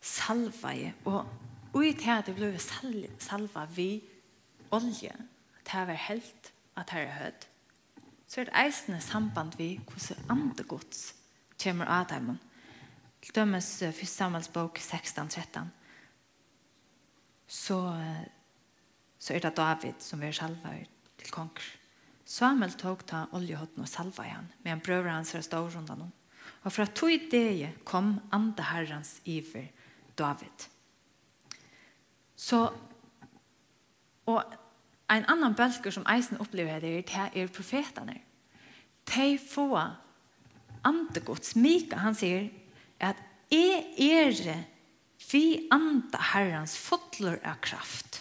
[0.00, 3.90] salva i, og i det det ble salva vi
[4.72, 5.12] olje,
[5.66, 7.46] det var helt at det er høyt,
[8.26, 11.14] så er det eisende samband vi hvordan andre gods
[11.62, 12.55] kommer av dem, og
[13.26, 14.04] Til dømes 1.
[14.06, 15.64] Samuels bok 16-13
[17.46, 17.78] så,
[19.18, 20.70] så er det David som er salva
[21.18, 21.64] til konger.
[22.26, 26.04] Samuel tog ta oljehotten og salva han, medan brøver hans er stå rundt han.
[26.62, 29.72] Og fra to ideer kom andre herrens iver
[30.18, 30.66] David.
[32.36, 32.60] Så,
[34.26, 34.54] og
[35.10, 37.02] en annan bølger som eisen opplever det er,
[37.34, 38.20] det er profetene.
[39.10, 39.66] De få
[40.86, 42.46] andegods, Mika, han sier,
[43.02, 43.20] at
[43.52, 44.64] jeg er
[45.30, 48.20] vi anda herrens fotler av kraft.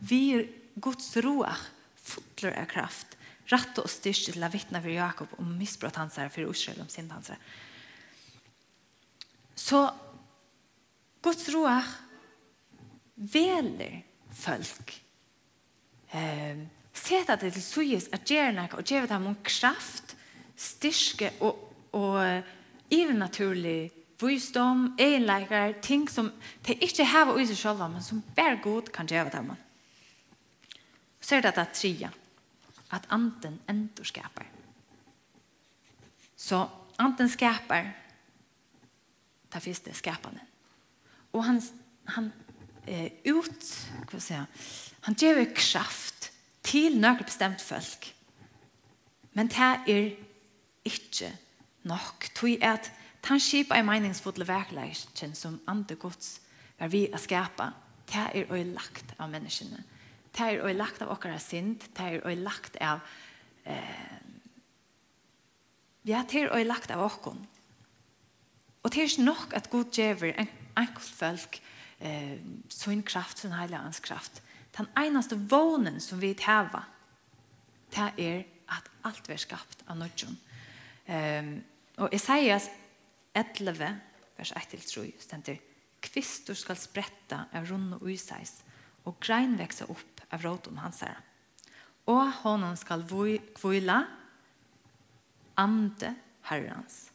[0.00, 0.46] Vi er
[0.80, 1.58] Guds roer
[1.98, 3.16] fotler av kraft.
[3.52, 6.90] Ratt og styrst til å vittne for Jakob om misbrott hans her for Israel om
[6.92, 7.40] sin hans her.
[9.58, 9.82] Så
[11.24, 11.86] Guds roer
[13.16, 14.02] veler
[14.38, 14.94] folk.
[16.14, 16.66] Eh,
[16.98, 20.16] Seta det til suyes at gjerne og gjerne dem om kraft,
[20.58, 21.60] styrke og,
[21.94, 22.18] og
[22.90, 26.32] ivernaturlig visdom, egenleikere, ting som
[26.66, 29.52] de ikke har i seg selv, men som bare god kan gjøre dem.
[31.20, 32.10] Så er det det tredje,
[32.92, 34.46] at anden ender skaper.
[36.36, 36.66] Så
[36.98, 37.90] anden skaper,
[39.52, 40.40] det finnes det skapende.
[41.32, 41.62] Og han,
[42.08, 42.32] han
[42.86, 43.64] eh, ut,
[44.10, 44.62] hva sier han,
[45.08, 46.30] han gjør kraft
[46.64, 48.08] til noen bestemt folk.
[49.36, 50.16] Men det er
[50.88, 51.30] ikke
[51.88, 52.28] nok.
[52.36, 52.90] Tui at
[53.24, 56.38] tan skip ei meningsfulle verkleikken som andre gods
[56.78, 57.72] var vi a skapa,
[58.08, 59.82] det er oi lagt av menneskene.
[60.32, 63.02] Det er oi lagt av okkara sind, det er oi lagt av
[63.66, 64.18] eh,
[66.08, 67.40] ja, det er oi lagt av okkon.
[68.82, 71.58] Og det er ikke nok at god djever en enkelt folk
[71.98, 72.38] eh,
[72.72, 74.40] sin kraft, sin heilig hans kraft.
[74.76, 76.84] Den einaste vånen som vi heva,
[77.92, 80.38] det er at alt er skapt av nødjon.
[81.08, 81.52] Um,
[81.98, 82.68] Og Isaias
[83.34, 83.88] 11,
[84.38, 85.58] vers 1-3, stender
[86.02, 88.60] Kvistor skal spretta av runn og useis,
[89.02, 91.18] og grein veksa opp av rådom hans her.
[92.08, 93.02] Og honom skal
[93.58, 93.98] kvila
[95.58, 96.12] ande
[96.48, 97.08] herrens,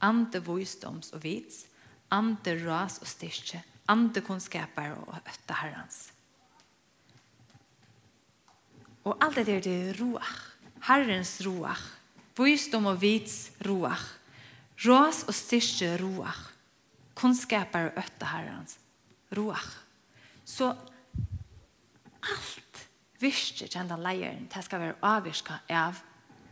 [0.00, 1.66] ande vojstoms og vits,
[2.12, 3.60] ande ras og styrke,
[3.92, 6.00] ande kunnskaper og øtta herrens.
[9.04, 10.32] Og alt det der det er roach,
[10.88, 11.84] herrens roach,
[12.38, 14.21] vojstom og vits roach,
[14.82, 16.48] Rås og styrke roach.
[17.14, 18.78] Kunnskaper og øtte herrens.
[19.36, 19.76] Roach.
[20.44, 20.72] Så
[22.22, 22.86] alt
[23.22, 26.00] visste kjente leieren til skal være avvirket av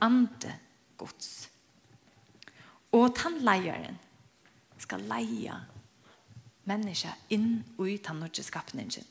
[0.01, 0.55] andre
[1.01, 1.49] gods.
[2.93, 3.99] Og den leieren
[4.81, 5.57] skal leie
[6.71, 9.07] mennesker inn og ut av norske skapningen.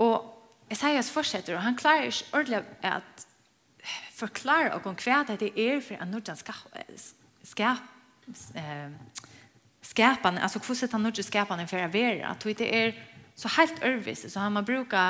[0.00, 0.28] Og
[0.70, 3.26] Esaias fortsetter, og han klarer ikke ordentlig at
[4.14, 6.66] forklare og konkret at det er for en nordjan skap,
[7.44, 7.82] skap
[8.54, 8.90] eh,
[9.82, 12.92] skapan, altså hvordan han nordjan skapan for å være, at det er
[13.40, 15.00] så helt ørvis, så han må bruke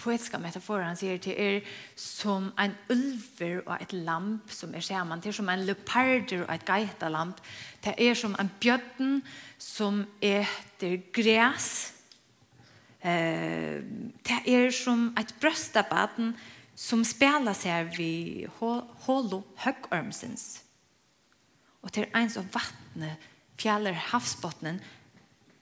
[0.00, 1.60] poetiska metaforer, han sier til er
[1.96, 6.52] som en ulver og et lamp som er sammen, det er som en leoparder og
[6.54, 7.40] et geita lamp,
[7.84, 9.20] det er som en bjøtten
[9.58, 11.92] som etter græs,
[13.00, 13.80] eh,
[14.28, 18.50] det er som et brøstabaten som som spelar sig vid
[18.98, 20.64] Holo Höckörmsens.
[21.80, 23.18] Och till ens av vattnet
[23.56, 24.80] fjäller havsbottnen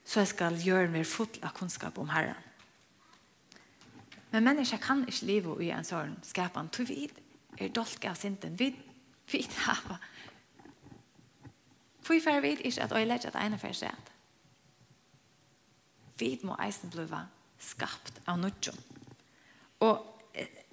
[0.04, 2.34] så jag ska göra mer full av kunskap om Herren.
[4.30, 6.68] Men människa kan inte leva i en sån skapan.
[6.68, 7.10] Tog vi
[7.56, 8.56] är dolka av synden.
[8.56, 8.76] Vi
[9.32, 9.98] vet hava.
[12.00, 14.12] Fy färg vet inte att jag lägger att ena färg sätt.
[16.18, 17.26] Vi må eisen bliva
[17.58, 18.76] skapt av nudjon.
[19.78, 20.17] Och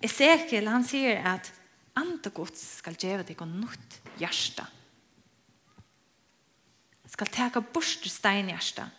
[0.04, 1.52] Ezekiel han sier at
[1.96, 4.66] andre gods skal gjøre deg og nytt hjerte.
[7.16, 8.90] Skal teka bort steinhjerte,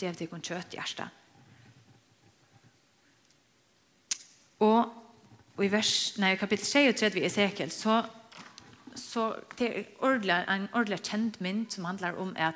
[0.00, 1.06] gjøre deg og kjøtt hjerte.
[4.62, 4.90] Og,
[5.56, 8.02] og i vers, nei, kapittel 23 i Ezekiel så
[8.94, 12.54] så det er ordentlig, en ordentlig kjent mynd som handlar om at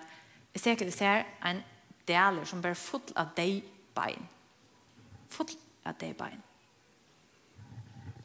[0.55, 1.63] Ezekiel ser en
[2.09, 3.65] deler som blir full av deg
[3.97, 4.29] bein.
[5.33, 6.43] Full av deg bein.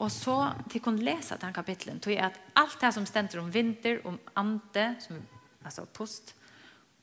[0.02, 0.36] Og så
[0.70, 4.18] til kun lese den kapitlen, tog jeg at alt det som stender om vinter, om
[4.36, 5.20] ante, som,
[5.64, 6.34] altså post,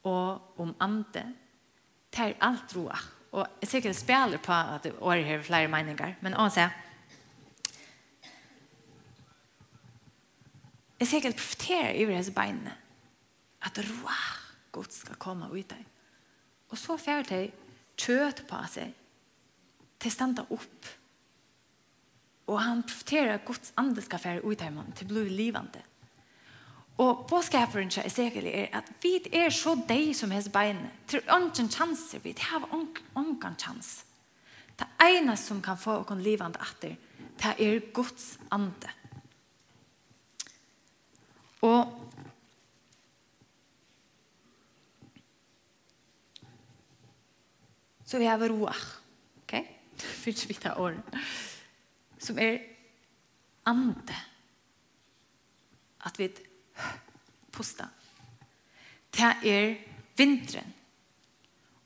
[0.03, 1.23] og om ante,
[2.11, 2.97] det er alt roa.
[3.31, 6.65] Og jeg sikkert spiller på at det året har flere meninger, men å se,
[10.99, 12.75] jeg sikkert profiterer i hans beinene,
[13.63, 14.17] at roa
[14.75, 15.85] godt skal komme ut deg.
[16.69, 17.51] Og så fjerde de
[17.99, 18.91] kjøt på seg,
[19.99, 20.98] til standa opp,
[22.49, 25.81] og han profeterar Guds ande skal fære ut här till blod livande.
[26.97, 30.89] Og påskaparen är säkert er at vi er så deg som hans bein.
[31.07, 32.33] til ånden chanser vi.
[32.33, 32.67] Det har
[33.15, 34.05] ånden chans.
[34.77, 36.95] Det ene som kan få åkken livande atter,
[37.37, 38.89] det er Guds ande.
[41.61, 42.05] Og
[48.05, 48.73] Så vi har roa.
[49.37, 49.53] Ok?
[49.53, 49.63] Okay?
[49.97, 51.03] Fyllt vi ta åren
[52.19, 52.59] som er
[53.69, 54.15] ande.
[56.05, 56.29] At vi
[57.51, 57.89] pusta.
[59.11, 59.75] Det er
[60.17, 60.73] vinteren.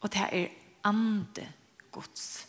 [0.01, 0.47] Og det er
[0.83, 1.45] ande
[1.91, 2.47] gods.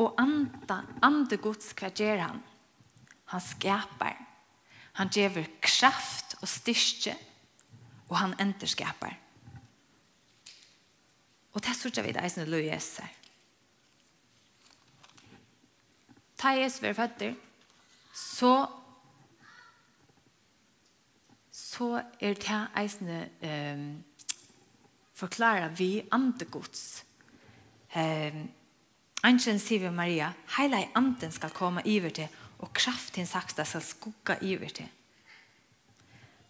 [0.00, 2.40] Og anda, ande gods, hva gjør han?
[3.32, 4.16] Han skapar.
[4.98, 7.14] Han gjør kraft og styrke.
[8.08, 9.14] Og han enterskapar.
[11.52, 13.08] Og det sørger vi det eisen løy eser.
[16.42, 17.34] ta Jesus var føtter,
[18.14, 18.54] så
[21.52, 24.04] så er det eisende um,
[25.14, 27.04] forklare vi andegods.
[27.96, 28.50] Um,
[29.22, 32.28] Anken sier vi Maria, heila i anden skal komme iver til,
[32.58, 34.88] og kraft hins saksta skal skugga iver til.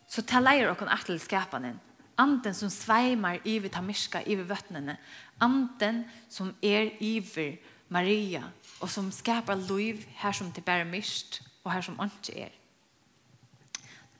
[0.08, 1.80] Så ta leier okon atel skapanen.
[2.18, 4.96] Anden som sveimar iver tamirska iver vøtnene.
[5.40, 7.56] Anden som er iver
[7.88, 8.48] Maria
[8.82, 12.50] og som skapar liv her som det bare mist og her som ikke er.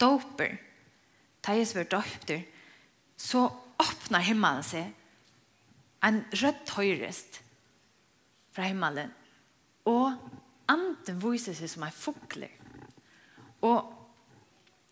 [0.01, 0.57] Doper,
[1.47, 2.43] da Jesus var døpter,
[3.17, 3.49] så
[3.83, 4.93] åpner himmelen seg
[6.03, 7.41] en rødt høyrest
[8.55, 9.11] fra himmelen,
[9.87, 10.15] og
[10.71, 12.51] anden viser seg som en fugler.
[13.63, 13.87] Og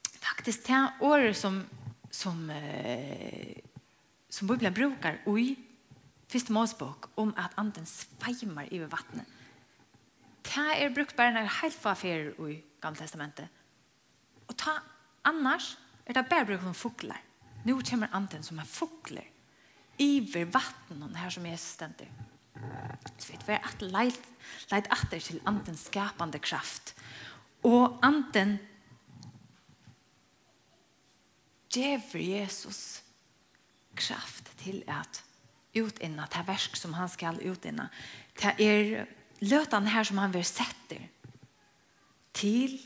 [0.02, 1.62] faktisk det året som,
[2.10, 3.58] som, eh,
[4.30, 5.58] som Bibelen brukar i
[6.30, 9.39] første Måsbok om at anden sveimer i vattnet
[10.50, 13.48] det er brukt bare når helt for affærer i Gamle Testamentet.
[14.48, 14.70] Og ta,
[15.24, 17.20] annars er det bare brukt som fugler.
[17.64, 19.26] Nå kommer anden som er fugler.
[19.98, 22.08] Iver vatten og her som er stendig.
[23.18, 24.20] Så vet vi at leit,
[24.72, 26.94] leit atter til anden skapande kraft.
[27.62, 28.58] Og anden
[31.74, 33.02] djever Jesus
[33.94, 35.24] kraft til at
[35.76, 37.88] utinna det versk som han skal utinna.
[38.40, 39.06] Det er
[39.40, 40.98] løtan her som han vil sette
[42.36, 42.76] til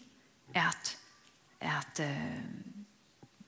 [0.54, 0.94] at,
[1.60, 2.42] at uh,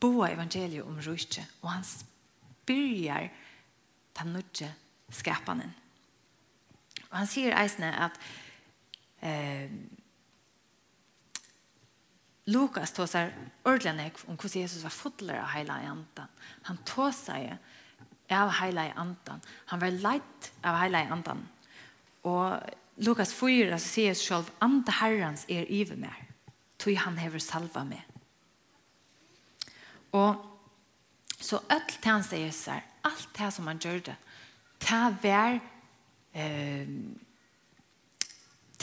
[0.00, 3.28] boa evangeliet om rujtje, og han spyrjar
[4.18, 4.72] den nødje
[5.10, 5.74] skapanen.
[7.10, 8.18] Og han sier eisne at
[9.24, 9.70] eh,
[12.46, 13.32] Lukas tåsar
[13.66, 16.32] ordelig om hvordan Jesus var fotler av heila i andan.
[16.68, 17.56] Han tåsar
[18.30, 19.42] av heila i andan.
[19.72, 21.46] Han var leit av heila i andan.
[22.26, 22.58] Og
[22.96, 26.16] Lukas 4 så sier selv, Ande Herrens er ive mer,
[26.78, 28.00] tog han hever salva med.
[30.16, 30.40] Og
[31.36, 34.16] så alt det han sier seg, alt det som han gjør det,
[34.86, 35.58] det var
[36.36, 36.88] eh,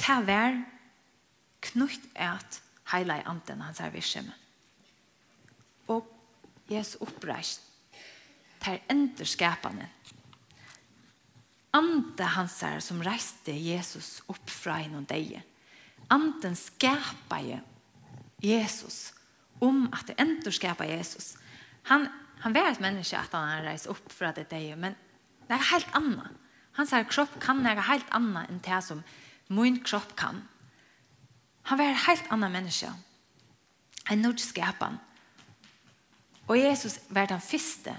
[0.03, 0.57] det var
[1.63, 4.33] knutt at heila i anden hans er virkjemme.
[5.87, 6.07] Og
[6.69, 7.61] Jesus oppreist,
[8.63, 9.89] det enderskapene,
[11.73, 15.41] ande hansar som reiste Jesus opp fra innan deg.
[16.07, 17.63] Anden skapet
[18.43, 19.13] Jesus
[19.59, 21.37] om att det ändå skapa Jesus.
[21.83, 22.07] Han,
[22.39, 24.95] han var ett människa att han reiste opp fra det deg, men
[25.47, 26.31] det er helt annet.
[26.73, 29.03] Hans her kropp kan være helt annet enn det som
[29.47, 30.41] min kropp kan.
[31.69, 32.93] Han var en helt annan människa.
[34.09, 34.97] En nordisk skapan.
[36.45, 37.95] Och Jesus var den första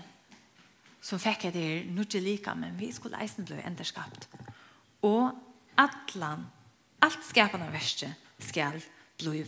[1.05, 4.29] som fikk jeg det nødde like, men vi skulle eisen bli enderskapt.
[5.05, 5.35] Og
[5.77, 6.47] atlan,
[7.05, 8.81] alt skapende verste skal
[9.21, 9.45] bli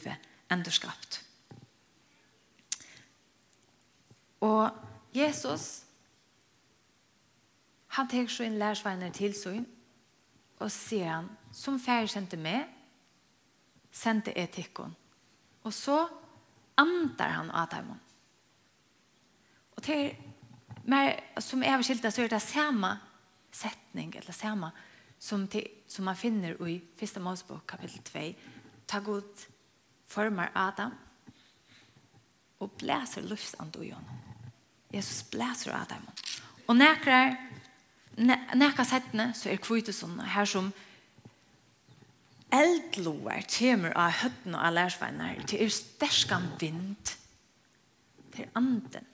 [0.52, 1.22] enderskapt.
[4.40, 4.70] Og
[5.14, 5.82] Jesus,
[7.96, 9.64] han tar så inn lærsveiner til søgn,
[10.60, 12.68] og sier han, som færre sendte med,
[13.92, 14.92] sendte etikken.
[15.64, 16.02] Og så
[16.76, 17.94] antar han av dem.
[19.76, 20.12] Og til
[20.86, 22.96] mer, som är skilt så er det samme
[23.52, 24.70] setning, eller samme,
[25.18, 28.24] som, til, som man finner i første Mosebok kapittel 2.
[28.86, 29.46] Ta god
[30.06, 30.94] former Adam
[32.60, 34.18] og blæser luftsand i honom.
[34.94, 36.06] Jesus blæser Adam.
[36.66, 37.34] Og nekrar
[38.54, 40.70] näka settene, så er kvite sånn, her som
[42.54, 47.16] eldloer kommer av høtten og av lærsveinar til er sterskan vind
[48.36, 49.12] til anden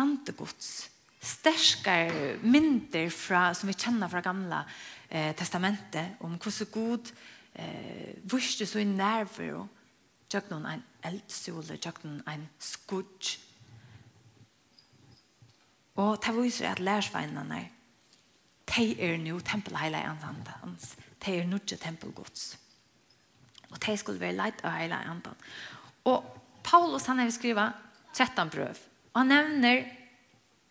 [0.00, 0.88] andegods.
[1.20, 4.62] Sterskar mynder fra, som vi kjenner fra gamla
[5.08, 7.12] eh, testamentet, om hvordan god
[7.54, 9.68] eh, vurste så i nerver og
[10.30, 13.36] tjøkken en eldsole, noen en skudj.
[16.00, 17.60] Og det viser at lærsveinene
[18.70, 20.00] de er nå tempelheilig
[20.62, 20.94] hans.
[21.20, 22.52] De er nå ikke tempelgods.
[23.70, 25.36] Og de skulle være leit av hele andan.
[26.06, 26.24] Og
[26.64, 27.74] Paulus han har skrivet
[28.14, 28.78] 13 brøv
[29.20, 29.84] han nevner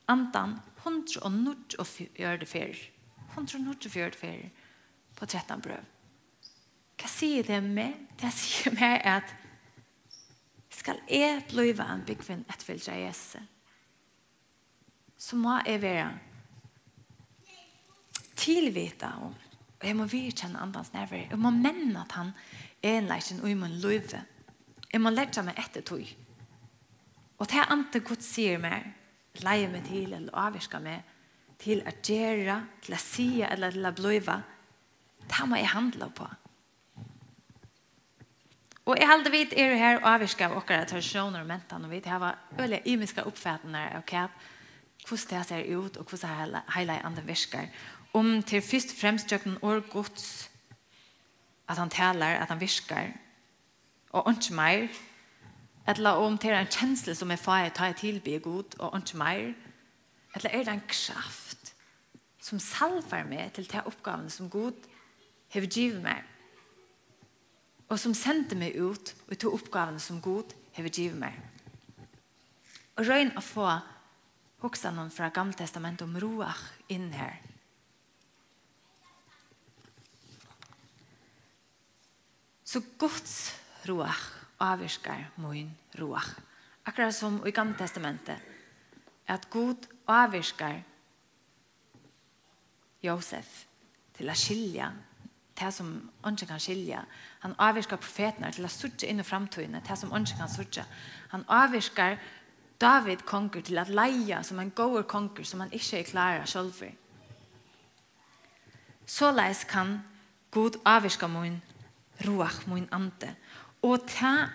[0.09, 2.79] andan 194 fer.
[3.35, 4.49] 194 fer
[5.19, 5.85] på 13 brøv.
[6.99, 8.07] Hva sier det med?
[8.19, 9.35] Det sier med at
[10.79, 13.41] skal jeg blive en byggvinn etfølge av Jesus,
[15.19, 16.09] så må jeg være
[18.39, 19.35] tilvita om
[19.79, 21.21] Og jeg må virkjenne andans nerver.
[21.29, 22.33] Jeg må menne at han
[22.83, 24.19] er en leisen og jeg må løyve.
[24.91, 26.03] Jeg må lette meg etter tog.
[27.39, 28.83] Og det er ante Gud sier meg,
[29.43, 31.15] leie meg til, eller avvirke meg,
[31.59, 34.37] til å gjøre, til å si, eller til å bliva,
[35.29, 36.27] det må jeg handle på.
[38.89, 42.01] Og jeg halde vidt er her og avvirke av dere tradisjoner og mentene, og vi
[42.09, 44.29] har veldig imiske oppfattende av hva
[45.07, 47.69] hvordan det ser ut, og hvordan hele andre virker.
[48.13, 50.49] Om til først og fremst jøkken år gods,
[51.69, 53.13] at han taler, at han virker,
[54.09, 54.87] og ikke mer,
[55.89, 59.17] Eller om det er en kjensle som er feil, ta jeg tilby god og ikke
[59.17, 59.45] mer.
[60.37, 61.73] Eller er det en kraft
[62.49, 64.77] som salver meg til de oppgavene som god
[65.53, 66.21] har givet meg.
[67.89, 71.33] Og som sender meg ut og til oppgavene som god har givet meg.
[72.99, 73.69] Og røyne å få
[74.61, 77.39] hoksa noen fra Gamle Testamentet om roach inn her.
[82.69, 83.55] Så Guds
[83.89, 86.37] roach avvirkar min roach.
[86.85, 88.37] Akkurat som i Gamle Testamentet.
[89.27, 90.81] At Gud avvirkar
[93.03, 93.65] Josef
[94.17, 94.91] til å skilja
[95.59, 95.91] det som
[96.27, 97.03] ikke kan skilja.
[97.43, 100.85] Han avvirkar profetene til å sørge inn i framtøyene, det som ikke kan sørge.
[101.33, 102.19] Han avvirkar
[102.79, 106.73] David konger til at leia som en goer konger som han ikke er klar selv
[106.73, 106.93] for.
[109.05, 109.99] Såleis kan
[110.51, 111.61] Gud avvirska min
[112.25, 113.35] roach, min ante,
[113.81, 114.49] Og ta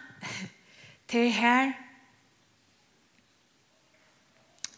[1.09, 1.73] til her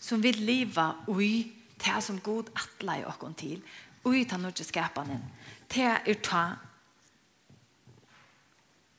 [0.01, 3.63] som vil leva ui ta som god atla i okkon til
[4.07, 5.23] ui ta nordje skapanen
[5.69, 6.45] ta er ta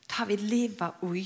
[0.08, 1.24] ta vi leva ui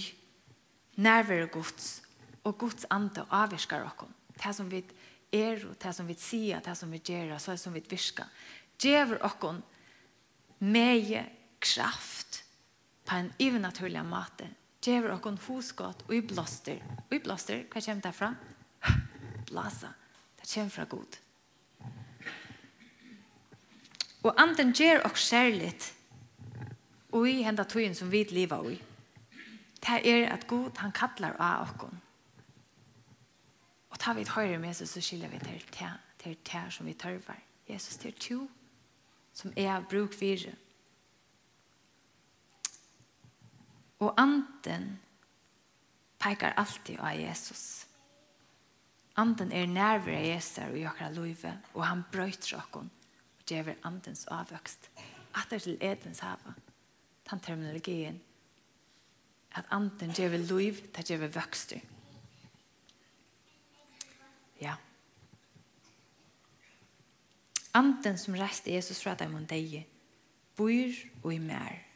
[1.02, 2.02] nærvere gods
[2.44, 4.84] og gods ande avvirskar okkon ta som vi
[5.32, 8.28] er og ta som vi sier det som vi gjør, så som vi virker.
[8.82, 9.62] gjever okkon
[10.60, 11.30] med
[11.62, 12.41] kraft
[13.06, 14.50] på en ivernaturlig måte
[14.82, 16.80] gjør dere hosgått og i blåster.
[17.10, 18.32] Og i blåster, hva kommer det fra?
[19.50, 19.92] Blåsa.
[20.40, 21.18] Det kommer fra god.
[24.24, 25.94] Og anden gjør dere særligt
[27.12, 28.82] og i hendet tøyen som vi lever i.
[29.82, 32.00] Det er at god han kattler av dere.
[33.90, 35.62] Og tar vi et høyre med Jesus, så skiljer vi til
[36.24, 36.38] det
[36.70, 37.40] som vi tørver.
[37.70, 38.48] Jesus, det er to
[39.34, 40.54] som er av bruk videre.
[44.02, 44.98] Og anden
[46.22, 47.88] peikar alltid av Jesus.
[49.22, 52.90] Anden er nærvare av Jesus og okra løyve, og han brøyter okkon
[53.38, 54.90] og gjever andens avvøkst.
[55.36, 56.54] At det er til Edens hava,
[57.30, 58.22] den terminologien,
[59.56, 61.80] at anden gjever løyv, det gjever vøkster.
[64.62, 64.76] Ja.
[67.74, 69.86] Anden som reiste Jesus fra deg mot deg,
[70.56, 71.91] bor og i mer,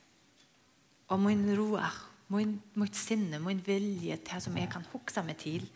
[1.14, 1.93] Og min roer,
[2.34, 5.68] min, mitt sinne, min vilje til som jeg kan hukse meg til,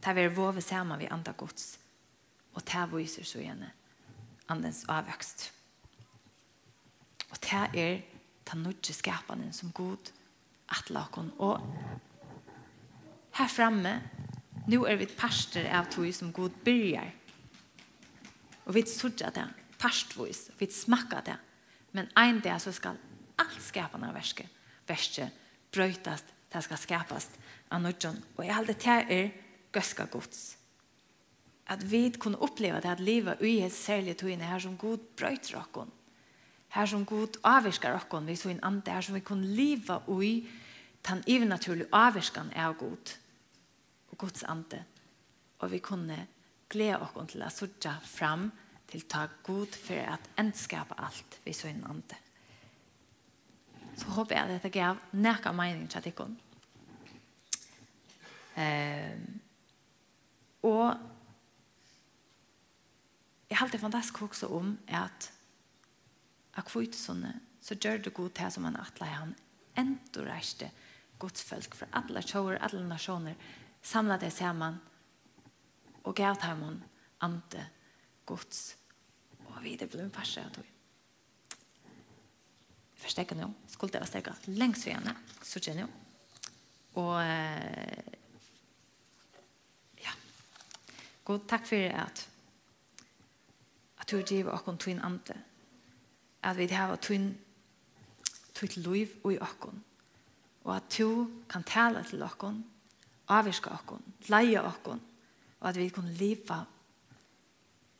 [0.00, 1.72] til å være våve sammen ved andre gods.
[2.54, 3.72] Og til å vise så gjerne
[4.50, 5.48] andens avvøkst.
[7.30, 8.00] Og til er
[8.50, 10.12] den nødje skapene som god
[10.70, 11.32] atlaken.
[11.38, 11.58] Og
[13.38, 13.96] her fremme,
[14.70, 17.10] nå er vi parster av tog som god byrjar.
[18.66, 19.48] Og vi sørger det,
[19.82, 21.36] parstvis, vi smakker det.
[21.92, 22.98] Men en dag så skal
[23.40, 24.59] alt skapene av versket
[24.90, 25.30] verste
[25.72, 27.36] brøytast, det skal skapast
[27.70, 28.18] av nødjan.
[28.36, 29.30] Og jeg halde til er
[29.72, 30.56] gøska gods.
[31.70, 35.60] At vi kunne oppleva det at livet ui et særlig togene her som god brøyter
[35.60, 35.92] okkon.
[36.74, 40.48] Her som god avvirskar okkon vi så en ande her som vi kunne liva ui
[41.06, 43.14] tan ivernaturlig avvirskan av god
[44.10, 44.82] og gods ande.
[45.60, 46.18] Og vi kunne
[46.70, 48.50] glede okkon til å sørge fram
[48.90, 52.18] til ta god for at endskapa alt vi så inn ande
[54.00, 56.36] så håper jeg at dette gav nærkere mening til tikkene.
[58.60, 59.20] Eh,
[60.66, 60.96] og
[63.50, 65.30] jeg har alltid fantastisk også om at
[66.58, 69.34] at kvitt sånne så gjør det god til som han atla han
[69.78, 70.70] enda reiste
[71.20, 73.36] godsfølg for alle tjåer, alle nasjoner
[73.82, 74.80] samlet det sammen
[76.02, 76.82] og gav til ham
[77.20, 77.64] ante
[78.26, 78.74] gods
[79.46, 80.79] og videre ble en farse av tog
[83.00, 83.54] förstärka nu.
[83.66, 85.08] Skulle det være stärka längst igjen,
[85.42, 85.88] Så gör
[86.94, 87.22] Og Och
[89.96, 90.10] ja.
[91.24, 92.28] God takk for at
[93.98, 95.34] at du ger och kon ante.
[96.42, 97.38] At vi har twin
[98.54, 99.84] tvitt liv og i okkon.
[100.64, 102.64] Og at du kan tale til okkon,
[103.28, 105.00] avvirke okkon, leie okkon.
[105.60, 106.64] og at vi kan leva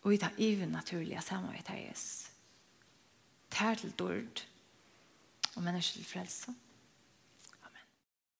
[0.03, 0.16] og i
[0.57, 2.30] det naturliga samarbetet Jesus.
[3.51, 4.49] Tær til dörd
[5.61, 6.54] og mennesker til frelse.